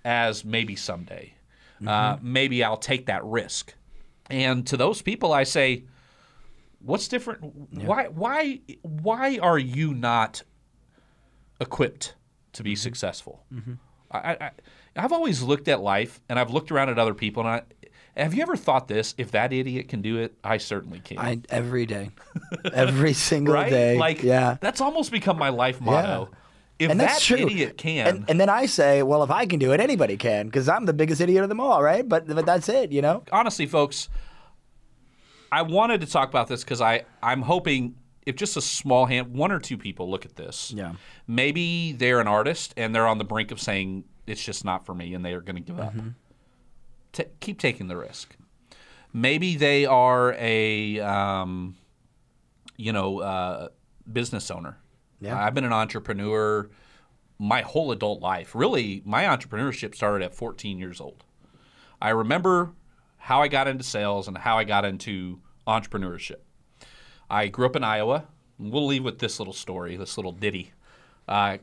as 0.04 0.44
maybe 0.44 0.76
someday, 0.76 1.34
uh, 1.86 2.14
mm-hmm. 2.14 2.32
maybe 2.32 2.64
I'll 2.64 2.76
take 2.76 3.06
that 3.06 3.24
risk. 3.24 3.74
And 4.30 4.66
to 4.68 4.76
those 4.76 5.02
people, 5.02 5.32
I 5.32 5.44
say, 5.44 5.84
what's 6.80 7.08
different? 7.08 7.42
Why, 7.72 8.08
why, 8.08 8.60
why 8.82 9.38
are 9.38 9.58
you 9.58 9.94
not 9.94 10.42
equipped 11.60 12.14
to 12.56 12.62
be 12.62 12.72
mm-hmm. 12.72 12.76
successful. 12.78 13.44
Mm-hmm. 13.52 13.74
I, 14.10 14.18
I, 14.18 14.50
I've 14.96 15.12
always 15.12 15.42
looked 15.42 15.68
at 15.68 15.80
life, 15.80 16.20
and 16.28 16.38
I've 16.38 16.50
looked 16.50 16.70
around 16.70 16.90
at 16.90 16.98
other 16.98 17.14
people, 17.14 17.46
and 17.46 17.50
I. 17.50 17.62
Have 18.16 18.32
you 18.32 18.40
ever 18.40 18.56
thought 18.56 18.88
this? 18.88 19.14
If 19.18 19.32
that 19.32 19.52
idiot 19.52 19.88
can 19.88 20.00
do 20.00 20.16
it, 20.16 20.34
I 20.42 20.56
certainly 20.56 21.00
can. 21.00 21.18
I 21.18 21.38
every 21.50 21.84
day, 21.84 22.12
every 22.72 23.12
single 23.12 23.52
right? 23.52 23.68
day. 23.68 23.98
Like, 23.98 24.22
yeah. 24.22 24.56
that's 24.58 24.80
almost 24.80 25.12
become 25.12 25.36
my 25.36 25.50
life 25.50 25.82
motto. 25.82 26.30
If 26.78 26.90
and 26.90 27.00
that 27.00 27.08
that's 27.08 27.24
true. 27.24 27.38
idiot 27.38 27.78
can, 27.78 28.06
and, 28.06 28.24
and 28.30 28.38
then 28.38 28.50
I 28.50 28.66
say, 28.66 29.02
well, 29.02 29.22
if 29.22 29.30
I 29.30 29.46
can 29.46 29.58
do 29.58 29.72
it, 29.72 29.80
anybody 29.80 30.16
can, 30.18 30.46
because 30.46 30.68
I'm 30.68 30.84
the 30.84 30.92
biggest 30.92 31.20
idiot 31.22 31.42
of 31.42 31.48
them 31.48 31.58
all, 31.60 31.82
right? 31.82 32.06
But 32.06 32.26
but 32.26 32.44
that's 32.44 32.68
it, 32.68 32.92
you 32.92 33.00
know. 33.00 33.22
honestly, 33.32 33.64
folks, 33.66 34.10
I 35.50 35.62
wanted 35.62 36.02
to 36.02 36.06
talk 36.06 36.28
about 36.28 36.48
this 36.48 36.62
because 36.64 36.80
I 36.82 37.04
I'm 37.22 37.42
hoping 37.42 37.94
if 38.26 38.36
just 38.36 38.56
a 38.56 38.60
small 38.60 39.06
hand, 39.06 39.34
one 39.34 39.52
or 39.52 39.58
two 39.60 39.78
people 39.78 40.10
look 40.10 40.26
at 40.26 40.34
this, 40.36 40.72
Yeah. 40.76 40.94
maybe 41.28 41.92
they're 41.92 42.20
an 42.20 42.26
artist 42.28 42.74
and 42.76 42.94
they're 42.94 43.06
on 43.06 43.18
the 43.18 43.24
brink 43.24 43.52
of 43.52 43.60
saying 43.60 44.04
it's 44.26 44.44
just 44.44 44.64
not 44.64 44.84
for 44.84 44.94
me 44.94 45.14
and 45.14 45.24
they 45.24 45.32
are 45.32 45.40
going 45.40 45.54
to 45.56 45.62
give 45.62 45.78
up. 45.78 45.94
Mm-hmm. 45.94 46.08
Ta 47.12 47.22
keep 47.40 47.58
taking 47.58 47.86
the 47.88 47.96
risk. 47.96 48.36
Maybe 49.12 49.56
they 49.56 49.86
are 49.86 50.34
a 50.38 51.00
um, 51.00 51.76
you 52.76 52.92
know 52.92 53.20
uh, 53.20 53.68
business 54.12 54.50
owner. 54.50 54.76
Yeah. 55.20 55.38
I've 55.42 55.54
been 55.54 55.64
an 55.64 55.72
entrepreneur 55.72 56.68
my 57.38 57.62
whole 57.62 57.92
adult 57.92 58.20
life. 58.20 58.54
Really, 58.54 59.02
my 59.04 59.24
entrepreneurship 59.24 59.94
started 59.94 60.24
at 60.24 60.34
14 60.34 60.78
years 60.78 61.00
old. 61.00 61.24
I 62.00 62.10
remember 62.10 62.72
how 63.18 63.42
I 63.42 63.48
got 63.48 63.68
into 63.68 63.84
sales 63.84 64.28
and 64.28 64.36
how 64.38 64.58
I 64.58 64.64
got 64.64 64.84
into 64.84 65.40
entrepreneurship. 65.66 66.36
I 67.28 67.48
grew 67.48 67.66
up 67.66 67.76
in 67.76 67.82
Iowa. 67.84 68.24
We'll 68.58 68.86
leave 68.86 69.04
with 69.04 69.18
this 69.18 69.38
little 69.38 69.52
story, 69.54 69.96
this 69.96 70.16
little 70.16 70.32
ditty. 70.32 70.72
Uh, 71.28 71.58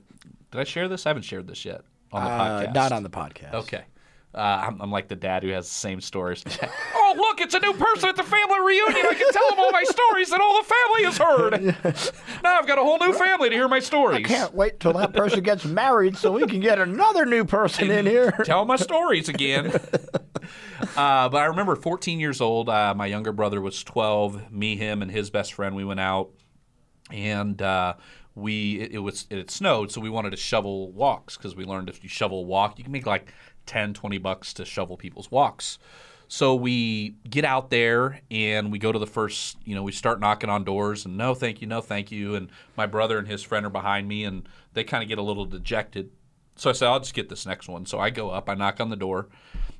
did 0.51 0.61
I 0.61 0.63
share 0.63 0.87
this? 0.87 1.05
I 1.05 1.09
haven't 1.09 1.23
shared 1.23 1.47
this 1.47 1.63
yet 1.65 1.81
on 2.11 2.23
the 2.23 2.29
Uh, 2.29 2.63
podcast. 2.67 2.73
not 2.75 2.91
on 2.91 3.03
the 3.03 3.09
podcast. 3.09 3.53
Okay. 3.53 3.83
Uh, 4.35 4.65
I'm, 4.67 4.81
I'm 4.81 4.91
like 4.91 5.07
the 5.07 5.15
dad 5.15 5.43
who 5.43 5.49
has 5.49 5.67
the 5.67 5.73
same 5.73 6.01
stories. 6.01 6.43
oh, 7.13 7.17
look, 7.17 7.41
it's 7.41 7.53
a 7.53 7.59
new 7.59 7.73
person 7.73 8.09
at 8.09 8.15
the 8.15 8.23
family 8.23 8.59
reunion. 8.59 9.05
I 9.05 9.13
can 9.13 9.31
tell 9.31 9.49
them 9.49 9.59
all 9.59 9.71
my 9.71 9.83
stories 9.83 10.29
that 10.29 10.41
all 10.41 10.61
the 10.61 10.67
family 10.69 11.03
has 11.03 11.17
heard. 11.17 12.13
now 12.43 12.57
I've 12.59 12.67
got 12.67 12.77
a 12.77 12.81
whole 12.81 12.99
new 12.99 13.13
family 13.13 13.49
to 13.49 13.55
hear 13.55 13.67
my 13.67 13.79
stories. 13.79 14.25
I 14.25 14.27
can't 14.27 14.53
wait 14.53 14.79
till 14.79 14.93
that 14.93 15.13
person 15.13 15.41
gets 15.41 15.65
married 15.65 16.17
so 16.17 16.31
we 16.31 16.45
can 16.47 16.59
get 16.59 16.79
another 16.79 17.25
new 17.25 17.45
person 17.45 17.91
in 17.91 18.05
here. 18.05 18.31
tell 18.45 18.65
my 18.65 18.75
stories 18.75 19.29
again. 19.29 19.67
uh, 20.97 21.29
but 21.29 21.35
I 21.35 21.45
remember 21.45 21.75
14 21.75 22.19
years 22.19 22.41
old. 22.41 22.69
Uh, 22.69 22.93
my 22.95 23.05
younger 23.05 23.31
brother 23.31 23.61
was 23.61 23.83
12. 23.83 24.51
Me, 24.51 24.75
him, 24.75 25.01
and 25.01 25.11
his 25.11 25.29
best 25.29 25.53
friend. 25.53 25.75
We 25.75 25.85
went 25.85 25.99
out, 25.99 26.31
and 27.11 27.61
uh, 27.61 27.95
we 28.35 28.79
it, 28.79 28.91
it 28.93 28.99
was 28.99 29.27
it 29.29 29.37
had 29.37 29.51
snowed, 29.51 29.91
so 29.91 30.01
we 30.01 30.09
wanted 30.09 30.31
to 30.31 30.37
shovel 30.37 30.91
walks 30.91 31.37
because 31.37 31.55
we 31.55 31.65
learned 31.65 31.89
if 31.89 32.03
you 32.03 32.09
shovel 32.09 32.39
a 32.39 32.43
walk, 32.43 32.77
you 32.77 32.83
can 32.83 32.93
make 32.93 33.05
like 33.05 33.33
10, 33.65 33.93
20 33.93 34.17
bucks 34.17 34.53
to 34.53 34.65
shovel 34.65 34.97
people's 34.97 35.31
walks. 35.31 35.77
So 36.33 36.55
we 36.55 37.13
get 37.29 37.45
out 37.45 37.69
there 37.69 38.19
and 38.31 38.71
we 38.71 38.79
go 38.79 38.91
to 38.91 38.97
the 38.97 39.05
first, 39.05 39.55
you 39.65 39.75
know, 39.75 39.83
we 39.83 39.91
start 39.91 40.19
knocking 40.19 40.49
on 40.49 40.63
doors 40.63 41.05
and 41.05 41.15
no, 41.15 41.35
thank 41.35 41.61
you, 41.61 41.67
no, 41.67 41.79
thank 41.79 42.11
you. 42.11 42.33
And 42.33 42.49
my 42.75 42.87
brother 42.87 43.19
and 43.19 43.27
his 43.27 43.43
friend 43.43 43.67
are 43.67 43.69
behind 43.69 44.07
me 44.07 44.23
and 44.23 44.49
they 44.73 44.83
kind 44.83 45.03
of 45.03 45.09
get 45.09 45.19
a 45.19 45.21
little 45.21 45.45
dejected. 45.45 46.09
So 46.55 46.71
I 46.71 46.73
said, 46.73 46.87
I'll 46.87 46.99
just 46.99 47.13
get 47.13 47.29
this 47.29 47.45
next 47.45 47.69
one. 47.69 47.85
So 47.85 47.99
I 47.99 48.09
go 48.09 48.31
up, 48.31 48.49
I 48.49 48.55
knock 48.55 48.79
on 48.79 48.89
the 48.89 48.95
door, 48.95 49.27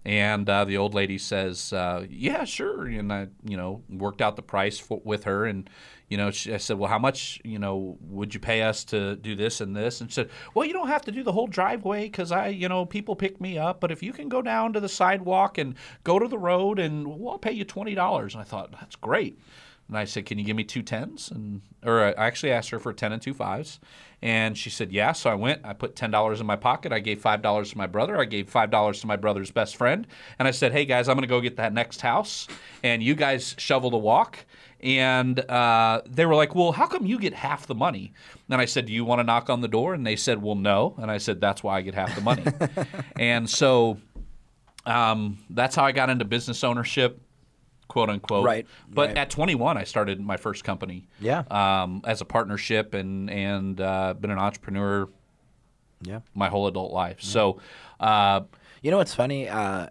and 0.06 0.50
uh, 0.50 0.66
the 0.66 0.78
old 0.78 0.94
lady 0.94 1.18
says, 1.18 1.72
uh, 1.72 2.06
"Yeah, 2.10 2.44
sure." 2.44 2.86
And 2.86 3.12
I, 3.12 3.28
you 3.44 3.56
know, 3.56 3.84
worked 3.90 4.22
out 4.22 4.36
the 4.36 4.42
price 4.42 4.78
for, 4.78 5.02
with 5.04 5.24
her, 5.24 5.46
and 5.46 5.70
you 6.10 6.18
know, 6.18 6.30
she, 6.32 6.54
I 6.54 6.58
said, 6.58 6.78
"Well, 6.78 6.90
how 6.90 7.00
much, 7.00 7.40
you 7.44 7.58
know, 7.58 7.98
would 8.02 8.34
you 8.34 8.40
pay 8.40 8.64
us 8.64 8.84
to 8.86 9.16
do 9.16 9.36
this 9.36 9.62
and 9.62 9.76
this?" 9.76 10.02
And 10.02 10.10
she 10.12 10.16
said, 10.16 10.30
"Well, 10.54 10.66
you 10.66 10.74
don't 10.74 10.90
have 10.90 11.04
to 11.04 11.12
do 11.12 11.24
the 11.24 11.32
whole 11.32 11.48
driveway 11.48 12.04
because 12.04 12.32
I, 12.32 12.48
you 12.50 12.68
know, 12.68 12.86
people 12.86 13.16
pick 13.16 13.40
me 13.40 13.58
up, 13.58 13.80
but 13.80 13.92
if 13.92 14.04
you 14.04 14.12
can 14.12 14.28
go 14.28 14.42
down 14.42 14.74
to 14.74 14.80
the 14.80 14.90
sidewalk 14.90 15.58
and 15.58 15.76
go 16.04 16.20
to 16.20 16.28
the 16.28 16.38
road, 16.38 16.80
and 16.80 17.08
well, 17.08 17.34
I'll 17.34 17.40
pay 17.40 17.54
you 17.54 17.64
twenty 17.64 17.96
dollars." 17.96 18.34
And 18.34 18.42
I 18.42 18.46
thought 18.46 18.72
that's 18.72 18.98
great. 18.98 19.40
And 19.88 19.98
I 19.98 20.06
said, 20.06 20.26
"Can 20.26 20.40
you 20.40 20.46
give 20.46 20.56
me 20.56 20.64
two 20.64 20.82
tens?" 20.82 21.30
And 21.30 21.62
or 21.84 22.02
I 22.04 22.12
actually 22.12 22.52
asked 22.52 22.70
her 22.70 22.80
for 22.80 22.94
ten 22.94 23.12
and 23.12 23.22
two 23.22 23.34
fives, 23.34 23.80
and 24.22 24.58
she 24.58 24.70
said, 24.70 24.92
"Yeah." 24.92 25.12
So 25.12 25.30
I 25.30 25.36
went. 25.36 25.62
I 25.64 25.74
put 25.74 25.96
ten 25.96 26.10
dollars 26.12 26.40
in 26.40 26.48
my 26.48 26.56
pocket. 26.56 26.92
I 26.92 27.00
gave 27.00 27.22
five 27.22 27.42
dollars 27.42 27.72
to 27.72 27.78
my 27.78 27.88
brother. 27.88 28.20
I 28.20 28.26
gave 28.26 28.50
five 28.50 28.72
dollars 28.72 29.02
to 29.02 29.08
my 29.08 29.16
brother's 29.16 29.52
best 29.52 29.76
friend, 29.76 30.08
and 30.40 30.48
I 30.48 30.52
said, 30.52 30.72
"Hey 30.72 30.86
guys, 30.86 31.08
I'm 31.10 31.16
going 31.16 31.24
to 31.24 31.28
go 31.28 31.42
get 31.42 31.58
that 31.58 31.74
next 31.74 32.02
house, 32.02 32.48
and 32.84 33.04
you 33.04 33.16
guys 33.16 33.56
shovel 33.58 33.90
the 33.90 33.98
walk." 33.98 34.46
And 34.80 35.40
uh, 35.50 36.02
they 36.10 36.26
were 36.26 36.36
like, 36.36 36.56
"Well, 36.56 36.72
how 36.72 36.88
come 36.88 37.06
you 37.06 37.20
get 37.20 37.34
half 37.34 37.68
the 37.68 37.76
money?" 37.76 38.14
And 38.50 38.60
I 38.60 38.66
said, 38.66 38.86
"Do 38.86 38.94
you 38.94 39.06
want 39.06 39.20
to 39.20 39.24
knock 39.24 39.50
on 39.50 39.62
the 39.62 39.68
door?" 39.68 39.94
And 39.94 40.06
they 40.06 40.16
said, 40.16 40.42
"Well, 40.42 40.56
no." 40.56 40.96
And 40.98 41.10
I 41.12 41.18
said, 41.18 41.40
"That's 41.40 41.64
why 41.64 41.78
I 41.78 41.82
get 41.82 41.94
half 41.94 42.16
the 42.16 42.22
money." 42.22 42.44
and 43.18 43.50
so 43.50 43.98
um, 44.86 45.38
that's 45.50 45.76
how 45.76 45.84
I 45.86 45.92
got 45.92 46.10
into 46.10 46.26
business 46.26 46.64
ownership, 46.64 47.22
quote 47.88 48.10
unquote. 48.10 48.46
Right, 48.46 48.66
But 48.90 49.10
right. 49.10 49.18
at 49.18 49.30
21, 49.30 49.78
I 49.78 49.84
started 49.84 50.20
my 50.20 50.38
first 50.38 50.64
company. 50.64 51.08
Yeah. 51.20 51.44
Um, 51.52 52.02
as 52.06 52.22
a 52.22 52.26
partnership 52.26 52.94
and 52.94 53.30
and 53.30 53.80
uh, 53.82 54.14
been 54.14 54.32
an 54.32 54.40
entrepreneur 54.40 55.08
Yeah. 56.02 56.20
my 56.34 56.50
whole 56.50 56.68
adult 56.68 56.92
life. 56.92 57.22
So, 57.22 57.60
uh, 58.00 58.42
You 58.82 58.92
know 58.92 58.98
what's 58.98 59.16
funny? 59.16 59.48
Uh, 59.50 59.88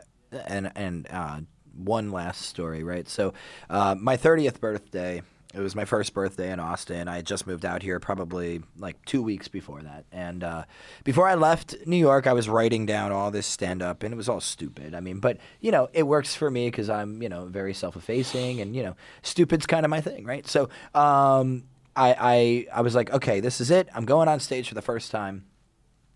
and 0.47 0.71
and 0.75 1.07
uh, 1.11 1.41
one 1.75 2.11
last 2.11 2.43
story, 2.43 2.83
right? 2.83 3.09
So, 3.09 3.33
uh, 3.71 3.95
my 3.99 4.17
thirtieth 4.17 4.61
birthday. 4.61 5.23
It 5.55 5.61
was 5.61 5.75
my 5.75 5.85
first 5.85 6.15
birthday 6.15 6.51
in 6.51 6.61
Austin. 6.61 7.09
I 7.09 7.17
had 7.17 7.27
just 7.27 7.47
moved 7.47 7.67
out 7.67 7.83
here, 7.83 8.01
probably 8.01 8.63
like 8.79 9.05
two 9.05 9.23
weeks 9.23 9.49
before 9.49 9.83
that. 9.83 10.07
And 10.11 10.43
uh, 10.43 10.65
before 11.05 11.29
I 11.29 11.35
left 11.35 11.75
New 11.87 11.97
York, 11.97 12.27
I 12.27 12.33
was 12.33 12.49
writing 12.49 12.87
down 12.87 13.13
all 13.13 13.31
this 13.31 13.47
stand 13.47 13.83
up, 13.83 14.03
and 14.03 14.15
it 14.15 14.17
was 14.17 14.29
all 14.29 14.41
stupid. 14.41 14.95
I 14.95 15.01
mean, 15.01 15.19
but 15.19 15.37
you 15.61 15.71
know, 15.71 15.91
it 15.93 16.05
works 16.05 16.35
for 16.35 16.51
me 16.51 16.69
because 16.69 16.89
I'm 16.89 17.23
you 17.23 17.29
know 17.29 17.47
very 17.47 17.75
self 17.75 17.97
effacing, 17.97 18.61
and 18.61 18.75
you 18.75 18.83
know, 18.83 18.97
stupid's 19.23 19.67
kind 19.67 19.85
of 19.85 19.91
my 19.91 20.01
thing, 20.01 20.25
right? 20.25 20.47
So, 20.47 20.71
um, 20.95 21.65
I, 21.95 22.17
I 22.19 22.67
I 22.79 22.81
was 22.81 22.95
like, 22.95 23.13
okay, 23.13 23.41
this 23.41 23.61
is 23.61 23.71
it. 23.71 23.89
I'm 23.95 24.07
going 24.07 24.29
on 24.29 24.41
stage 24.41 24.69
for 24.69 24.75
the 24.75 24.83
first 24.83 25.11
time. 25.11 25.45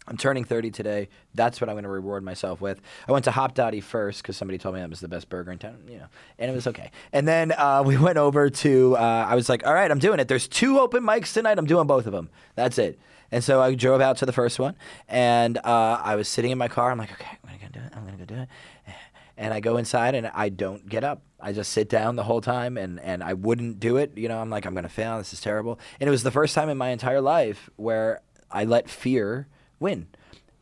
I'm 0.09 0.17
turning 0.17 0.45
30 0.45 0.71
today. 0.71 1.09
That's 1.35 1.61
what 1.61 1.69
I'm 1.69 1.75
going 1.75 1.85
to 1.85 1.91
reward 1.91 2.23
myself 2.23 2.61
with. 2.61 2.81
I 3.09 3.13
went 3.13 3.25
to 3.25 3.33
Hopdoddy 3.33 3.83
first 3.83 4.23
because 4.23 4.37
somebody 4.37 4.59
told 4.59 4.75
me 4.75 4.81
that 4.81 4.91
was 4.91 5.01
the 5.01 5.09
best 5.09 5.29
burger 5.29 5.51
in 5.51 5.59
town, 5.59 5.79
you 5.89 5.99
know, 5.99 6.07
and 6.39 6.51
it 6.51 6.55
was 6.55 6.67
okay. 6.69 6.91
And 7.13 7.27
then 7.27 7.53
uh, 7.53 7.83
we 7.85 7.97
went 7.99 8.19
over 8.19 8.49
to. 8.49 8.97
Uh, 8.97 9.27
I 9.29 9.35
was 9.35 9.49
like, 9.49 9.67
all 9.67 9.75
right, 9.75 9.91
I'm 9.91 9.99
doing 9.99 10.21
it. 10.21 10.29
There's 10.29 10.47
two 10.47 10.79
open 10.79 11.03
mics 11.03 11.33
tonight. 11.33 11.59
I'm 11.59 11.67
doing 11.67 11.87
both 11.87 12.07
of 12.07 12.13
them. 12.13 12.31
That's 12.55 12.79
it. 12.79 12.99
And 13.33 13.43
so 13.43 13.61
I 13.61 13.75
drove 13.75 14.01
out 14.01 14.19
to 14.19 14.27
the 14.27 14.33
first 14.33 14.59
one, 14.59 14.77
and 15.09 15.59
uh, 15.59 16.01
I 16.03 16.15
was 16.15 16.29
sitting 16.29 16.53
in 16.53 16.59
my 16.59 16.69
car. 16.69 16.93
I'm 16.93 16.99
like, 16.99 17.11
okay, 17.13 17.27
I'm 17.43 17.51
gonna 17.51 17.59
go 17.59 17.81
do 17.81 17.85
it. 17.85 17.93
I'm 17.97 18.05
gonna 18.05 18.19
go 18.19 18.25
do 18.25 18.35
it. 18.35 18.49
And 19.39 19.53
I 19.53 19.61
go 19.61 19.77
inside, 19.77 20.15
and 20.15 20.29
I 20.29 20.49
don't 20.49 20.89
get 20.89 21.05
up. 21.05 21.21
I 21.39 21.53
just 21.53 21.71
sit 21.71 21.91
down 21.91 22.17
the 22.17 22.23
whole 22.23 22.41
time, 22.41 22.79
and 22.79 22.99
and 22.99 23.23
I 23.23 23.35
wouldn't 23.35 23.79
do 23.79 23.99
it. 23.99 24.17
You 24.17 24.29
know, 24.29 24.39
I'm 24.39 24.49
like, 24.49 24.65
I'm 24.65 24.75
gonna 24.75 24.89
fail. 24.89 25.19
This 25.19 25.35
is 25.35 25.43
terrible. 25.43 25.79
And 26.01 26.09
it 26.09 26.11
was 26.11 26.23
the 26.23 26.31
first 26.31 26.55
time 26.55 26.71
in 26.71 26.79
my 26.79 26.89
entire 26.89 27.21
life 27.21 27.69
where 27.77 28.23
I 28.51 28.65
let 28.65 28.89
fear 28.89 29.47
win. 29.79 30.07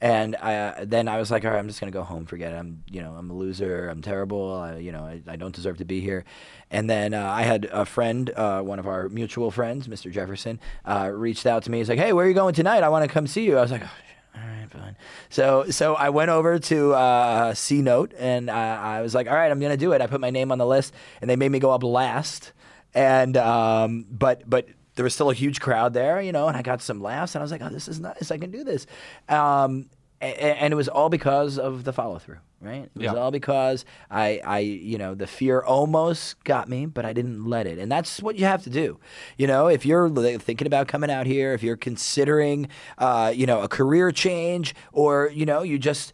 And 0.00 0.36
I, 0.36 0.84
then 0.84 1.08
I 1.08 1.18
was 1.18 1.30
like, 1.30 1.44
all 1.44 1.50
right, 1.50 1.58
I'm 1.58 1.66
just 1.66 1.80
gonna 1.80 1.92
go 1.92 2.02
home. 2.02 2.26
Forget 2.26 2.52
it. 2.52 2.56
I'm, 2.56 2.84
you 2.90 3.00
know, 3.00 3.12
I'm 3.12 3.30
a 3.30 3.32
loser. 3.32 3.88
I'm 3.88 4.02
terrible. 4.02 4.52
I, 4.52 4.76
you 4.76 4.92
know, 4.92 5.04
I, 5.04 5.22
I 5.26 5.36
don't 5.36 5.54
deserve 5.54 5.78
to 5.78 5.86
be 5.86 6.00
here. 6.00 6.24
And 6.70 6.90
then 6.90 7.14
uh, 7.14 7.26
I 7.26 7.42
had 7.42 7.66
a 7.72 7.86
friend, 7.86 8.30
uh, 8.36 8.60
one 8.60 8.78
of 8.78 8.86
our 8.86 9.08
mutual 9.08 9.50
friends, 9.50 9.88
Mr. 9.88 10.12
Jefferson, 10.12 10.60
uh, 10.84 11.10
reached 11.10 11.46
out 11.46 11.62
to 11.62 11.70
me. 11.70 11.78
He's 11.78 11.88
like, 11.88 11.98
hey, 11.98 12.12
where 12.12 12.26
are 12.26 12.28
you 12.28 12.34
going 12.34 12.54
tonight? 12.54 12.82
I 12.82 12.90
want 12.90 13.08
to 13.08 13.12
come 13.12 13.26
see 13.26 13.44
you. 13.44 13.56
I 13.56 13.62
was 13.62 13.70
like, 13.70 13.82
oh, 13.82 13.90
all 14.36 14.42
right, 14.42 14.70
fine. 14.70 14.96
So, 15.28 15.70
so 15.70 15.94
I 15.94 16.10
went 16.10 16.30
over 16.30 16.58
to 16.58 16.92
uh, 16.94 17.54
C 17.54 17.80
Note, 17.82 18.12
and 18.18 18.50
I, 18.50 18.98
I 18.98 19.00
was 19.00 19.14
like, 19.14 19.28
all 19.28 19.34
right, 19.34 19.50
I'm 19.50 19.60
gonna 19.60 19.76
do 19.76 19.92
it. 19.92 20.00
I 20.00 20.06
put 20.06 20.20
my 20.20 20.30
name 20.30 20.50
on 20.50 20.58
the 20.58 20.66
list, 20.66 20.92
and 21.20 21.30
they 21.30 21.36
made 21.36 21.50
me 21.50 21.60
go 21.60 21.70
up 21.70 21.82
last. 21.84 22.52
And 22.94 23.36
um, 23.36 24.06
but 24.10 24.48
but 24.48 24.68
there 24.94 25.04
was 25.04 25.14
still 25.14 25.30
a 25.30 25.34
huge 25.34 25.60
crowd 25.60 25.92
there, 25.94 26.20
you 26.20 26.32
know, 26.32 26.48
and 26.48 26.56
I 26.56 26.62
got 26.62 26.80
some 26.82 27.00
laughs, 27.00 27.34
and 27.34 27.40
I 27.40 27.44
was 27.44 27.50
like, 27.52 27.62
oh, 27.62 27.68
this 27.68 27.88
is 27.88 28.00
nice. 28.00 28.30
I 28.30 28.38
can 28.38 28.50
do 28.50 28.62
this. 28.64 28.86
Um, 29.28 29.86
a- 30.22 30.26
a- 30.26 30.62
and 30.62 30.72
it 30.72 30.76
was 30.76 30.88
all 30.88 31.08
because 31.08 31.58
of 31.58 31.84
the 31.84 31.92
follow 31.92 32.18
through, 32.18 32.38
right? 32.60 32.84
It 32.84 32.90
was 32.94 33.04
Yeah. 33.04 33.14
all 33.14 33.30
because 33.30 33.84
I, 34.10 34.40
I, 34.44 34.58
you 34.60 34.96
know, 34.96 35.14
the 35.14 35.26
fear 35.26 35.60
almost 35.60 36.42
got 36.44 36.68
me, 36.68 36.86
but 36.86 37.04
I 37.04 37.12
didn't 37.12 37.44
let 37.44 37.66
it. 37.66 37.78
And 37.78 37.90
that's 37.90 38.22
what 38.22 38.36
you 38.38 38.44
have 38.46 38.62
to 38.62 38.70
do. 38.70 38.98
You 39.36 39.46
know, 39.48 39.66
if 39.66 39.84
you're 39.84 40.08
thinking 40.38 40.66
about 40.66 40.86
coming 40.88 41.10
out 41.10 41.26
here, 41.26 41.52
if 41.52 41.62
you're 41.62 41.76
considering, 41.76 42.68
uh, 42.98 43.32
you 43.34 43.44
know, 43.46 43.60
a 43.62 43.68
career 43.68 44.12
change, 44.12 44.74
or 44.92 45.30
you 45.34 45.44
know, 45.44 45.62
you 45.62 45.78
just 45.78 46.12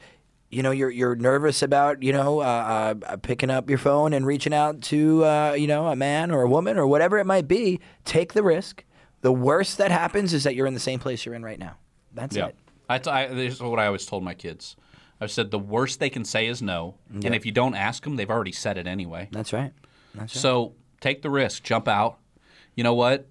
you 0.51 0.63
know 0.63 0.71
you're 0.71 0.91
you're 0.91 1.15
nervous 1.15 1.63
about 1.63 2.03
you 2.03 2.13
know 2.13 2.41
uh, 2.41 2.95
uh, 3.07 3.17
picking 3.19 3.51
up 3.51 3.69
your 3.69 3.79
phone 3.79 4.13
and 4.13 4.27
reaching 4.27 4.53
out 4.53 4.81
to 4.83 5.25
uh, 5.25 5.53
you 5.53 5.67
know 5.67 5.87
a 5.89 5.97
man 5.97 6.31
or 6.31 6.43
a 6.43 6.49
woman 6.49 6.77
or 6.77 6.87
whatever 6.87 7.19
it 7.19 7.27
might 7.27 7.49
be. 7.49 7.81
Take 8.05 8.33
the 8.33 8.43
risk. 8.43 8.85
The 9.23 9.33
worst 9.33 9.79
that 9.79 9.91
happens 9.91 10.33
is 10.35 10.45
that 10.45 10.55
you're 10.55 10.67
in 10.67 10.75
the 10.75 10.81
same 10.81 10.99
place 10.99 11.25
you're 11.25 11.35
in 11.35 11.43
right 11.45 11.59
now. 11.59 11.77
That's 12.13 12.35
yeah. 12.35 12.47
it. 12.47 12.57
I, 12.89 12.99
t- 12.99 13.11
I, 13.11 13.27
this 13.29 13.55
is 13.55 13.61
what 13.61 13.79
I 13.79 13.87
always 13.87 14.07
told 14.07 14.25
my 14.25 14.35
kids. 14.35 14.77
I 15.21 15.27
said 15.27 15.51
the 15.51 15.59
worst 15.59 16.01
they 16.01 16.11
can 16.11 16.25
say 16.25 16.47
is 16.47 16.63
no, 16.63 16.97
and 17.13 17.35
if 17.35 17.45
you 17.45 17.53
don't 17.53 17.75
ask 17.75 18.03
them, 18.03 18.17
they've 18.17 18.31
already 18.31 18.53
said 18.53 18.79
it 18.79 18.87
anyway. 18.87 19.29
That's 19.31 19.53
right. 19.53 19.73
That's 20.15 20.35
right. 20.35 20.41
So 20.43 20.75
take 21.01 21.21
the 21.21 21.31
risk, 21.31 21.63
jump 21.63 21.87
out. 21.87 22.19
You 22.75 22.85
know 22.85 22.95
what? 22.95 23.29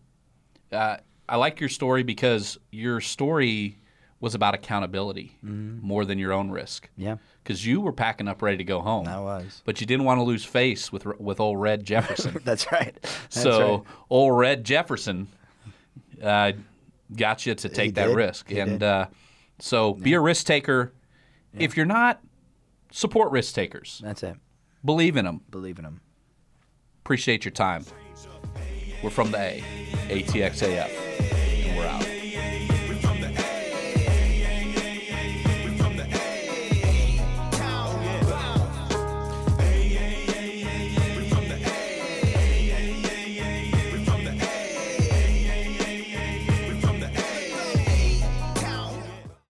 Uh, 0.72 0.98
I 1.28 1.38
like 1.38 1.60
your 1.60 1.70
story 1.70 2.04
because 2.04 2.60
your 2.72 3.02
story 3.02 3.80
was 4.22 4.36
about 4.36 4.54
accountability 4.54 5.38
more 5.42 6.04
than 6.06 6.20
your 6.20 6.34
own 6.34 6.52
risk. 6.52 6.90
Yeah. 6.98 7.18
Because 7.44 7.66
you 7.66 7.80
were 7.82 7.94
packing 7.94 8.28
up 8.28 8.42
ready 8.42 8.58
to 8.58 8.64
go 8.64 8.82
home. 8.82 9.08
I 9.08 9.20
was. 9.20 9.62
But 9.66 9.80
you 9.80 9.88
didn't 9.88 10.06
want 10.06 10.20
to 10.20 10.24
lose 10.24 10.44
face 10.44 10.92
with 10.92 11.06
with 11.20 11.40
old 11.40 11.60
Red 11.60 11.84
Jefferson. 11.86 12.40
That's 12.44 12.72
right. 12.72 12.98
That's 13.02 13.42
so 13.42 13.78
right. 13.78 13.84
old 14.10 14.38
Red 14.38 14.64
Jefferson 14.64 15.28
uh, 16.22 16.54
got 17.16 17.46
you 17.46 17.56
to 17.56 17.70
take 17.70 17.96
that 17.96 18.08
did. 18.08 18.16
risk, 18.16 18.50
He 18.50 18.60
and 18.60 18.84
uh, 18.84 19.08
so 19.60 19.94
be 19.94 20.14
a 20.14 20.20
risk 20.20 20.46
taker. 20.46 20.94
If 21.58 21.76
you're 21.76 21.86
not, 21.86 22.22
support 22.92 23.32
risk 23.32 23.56
takers. 23.56 24.02
That's 24.04 24.22
it. 24.24 24.36
Believe 24.86 25.18
in 25.18 25.26
them. 25.26 25.42
Believe 25.50 25.78
in 25.80 25.84
them. 25.84 26.02
Appreciate 27.04 27.44
your 27.44 27.52
time. 27.52 27.86
We're 29.02 29.10
from 29.10 29.32
the 29.32 29.40
A, 29.40 29.64
ATXAF, 30.10 30.90
and 31.66 31.78
we're 31.78 31.86
out. 31.88 32.09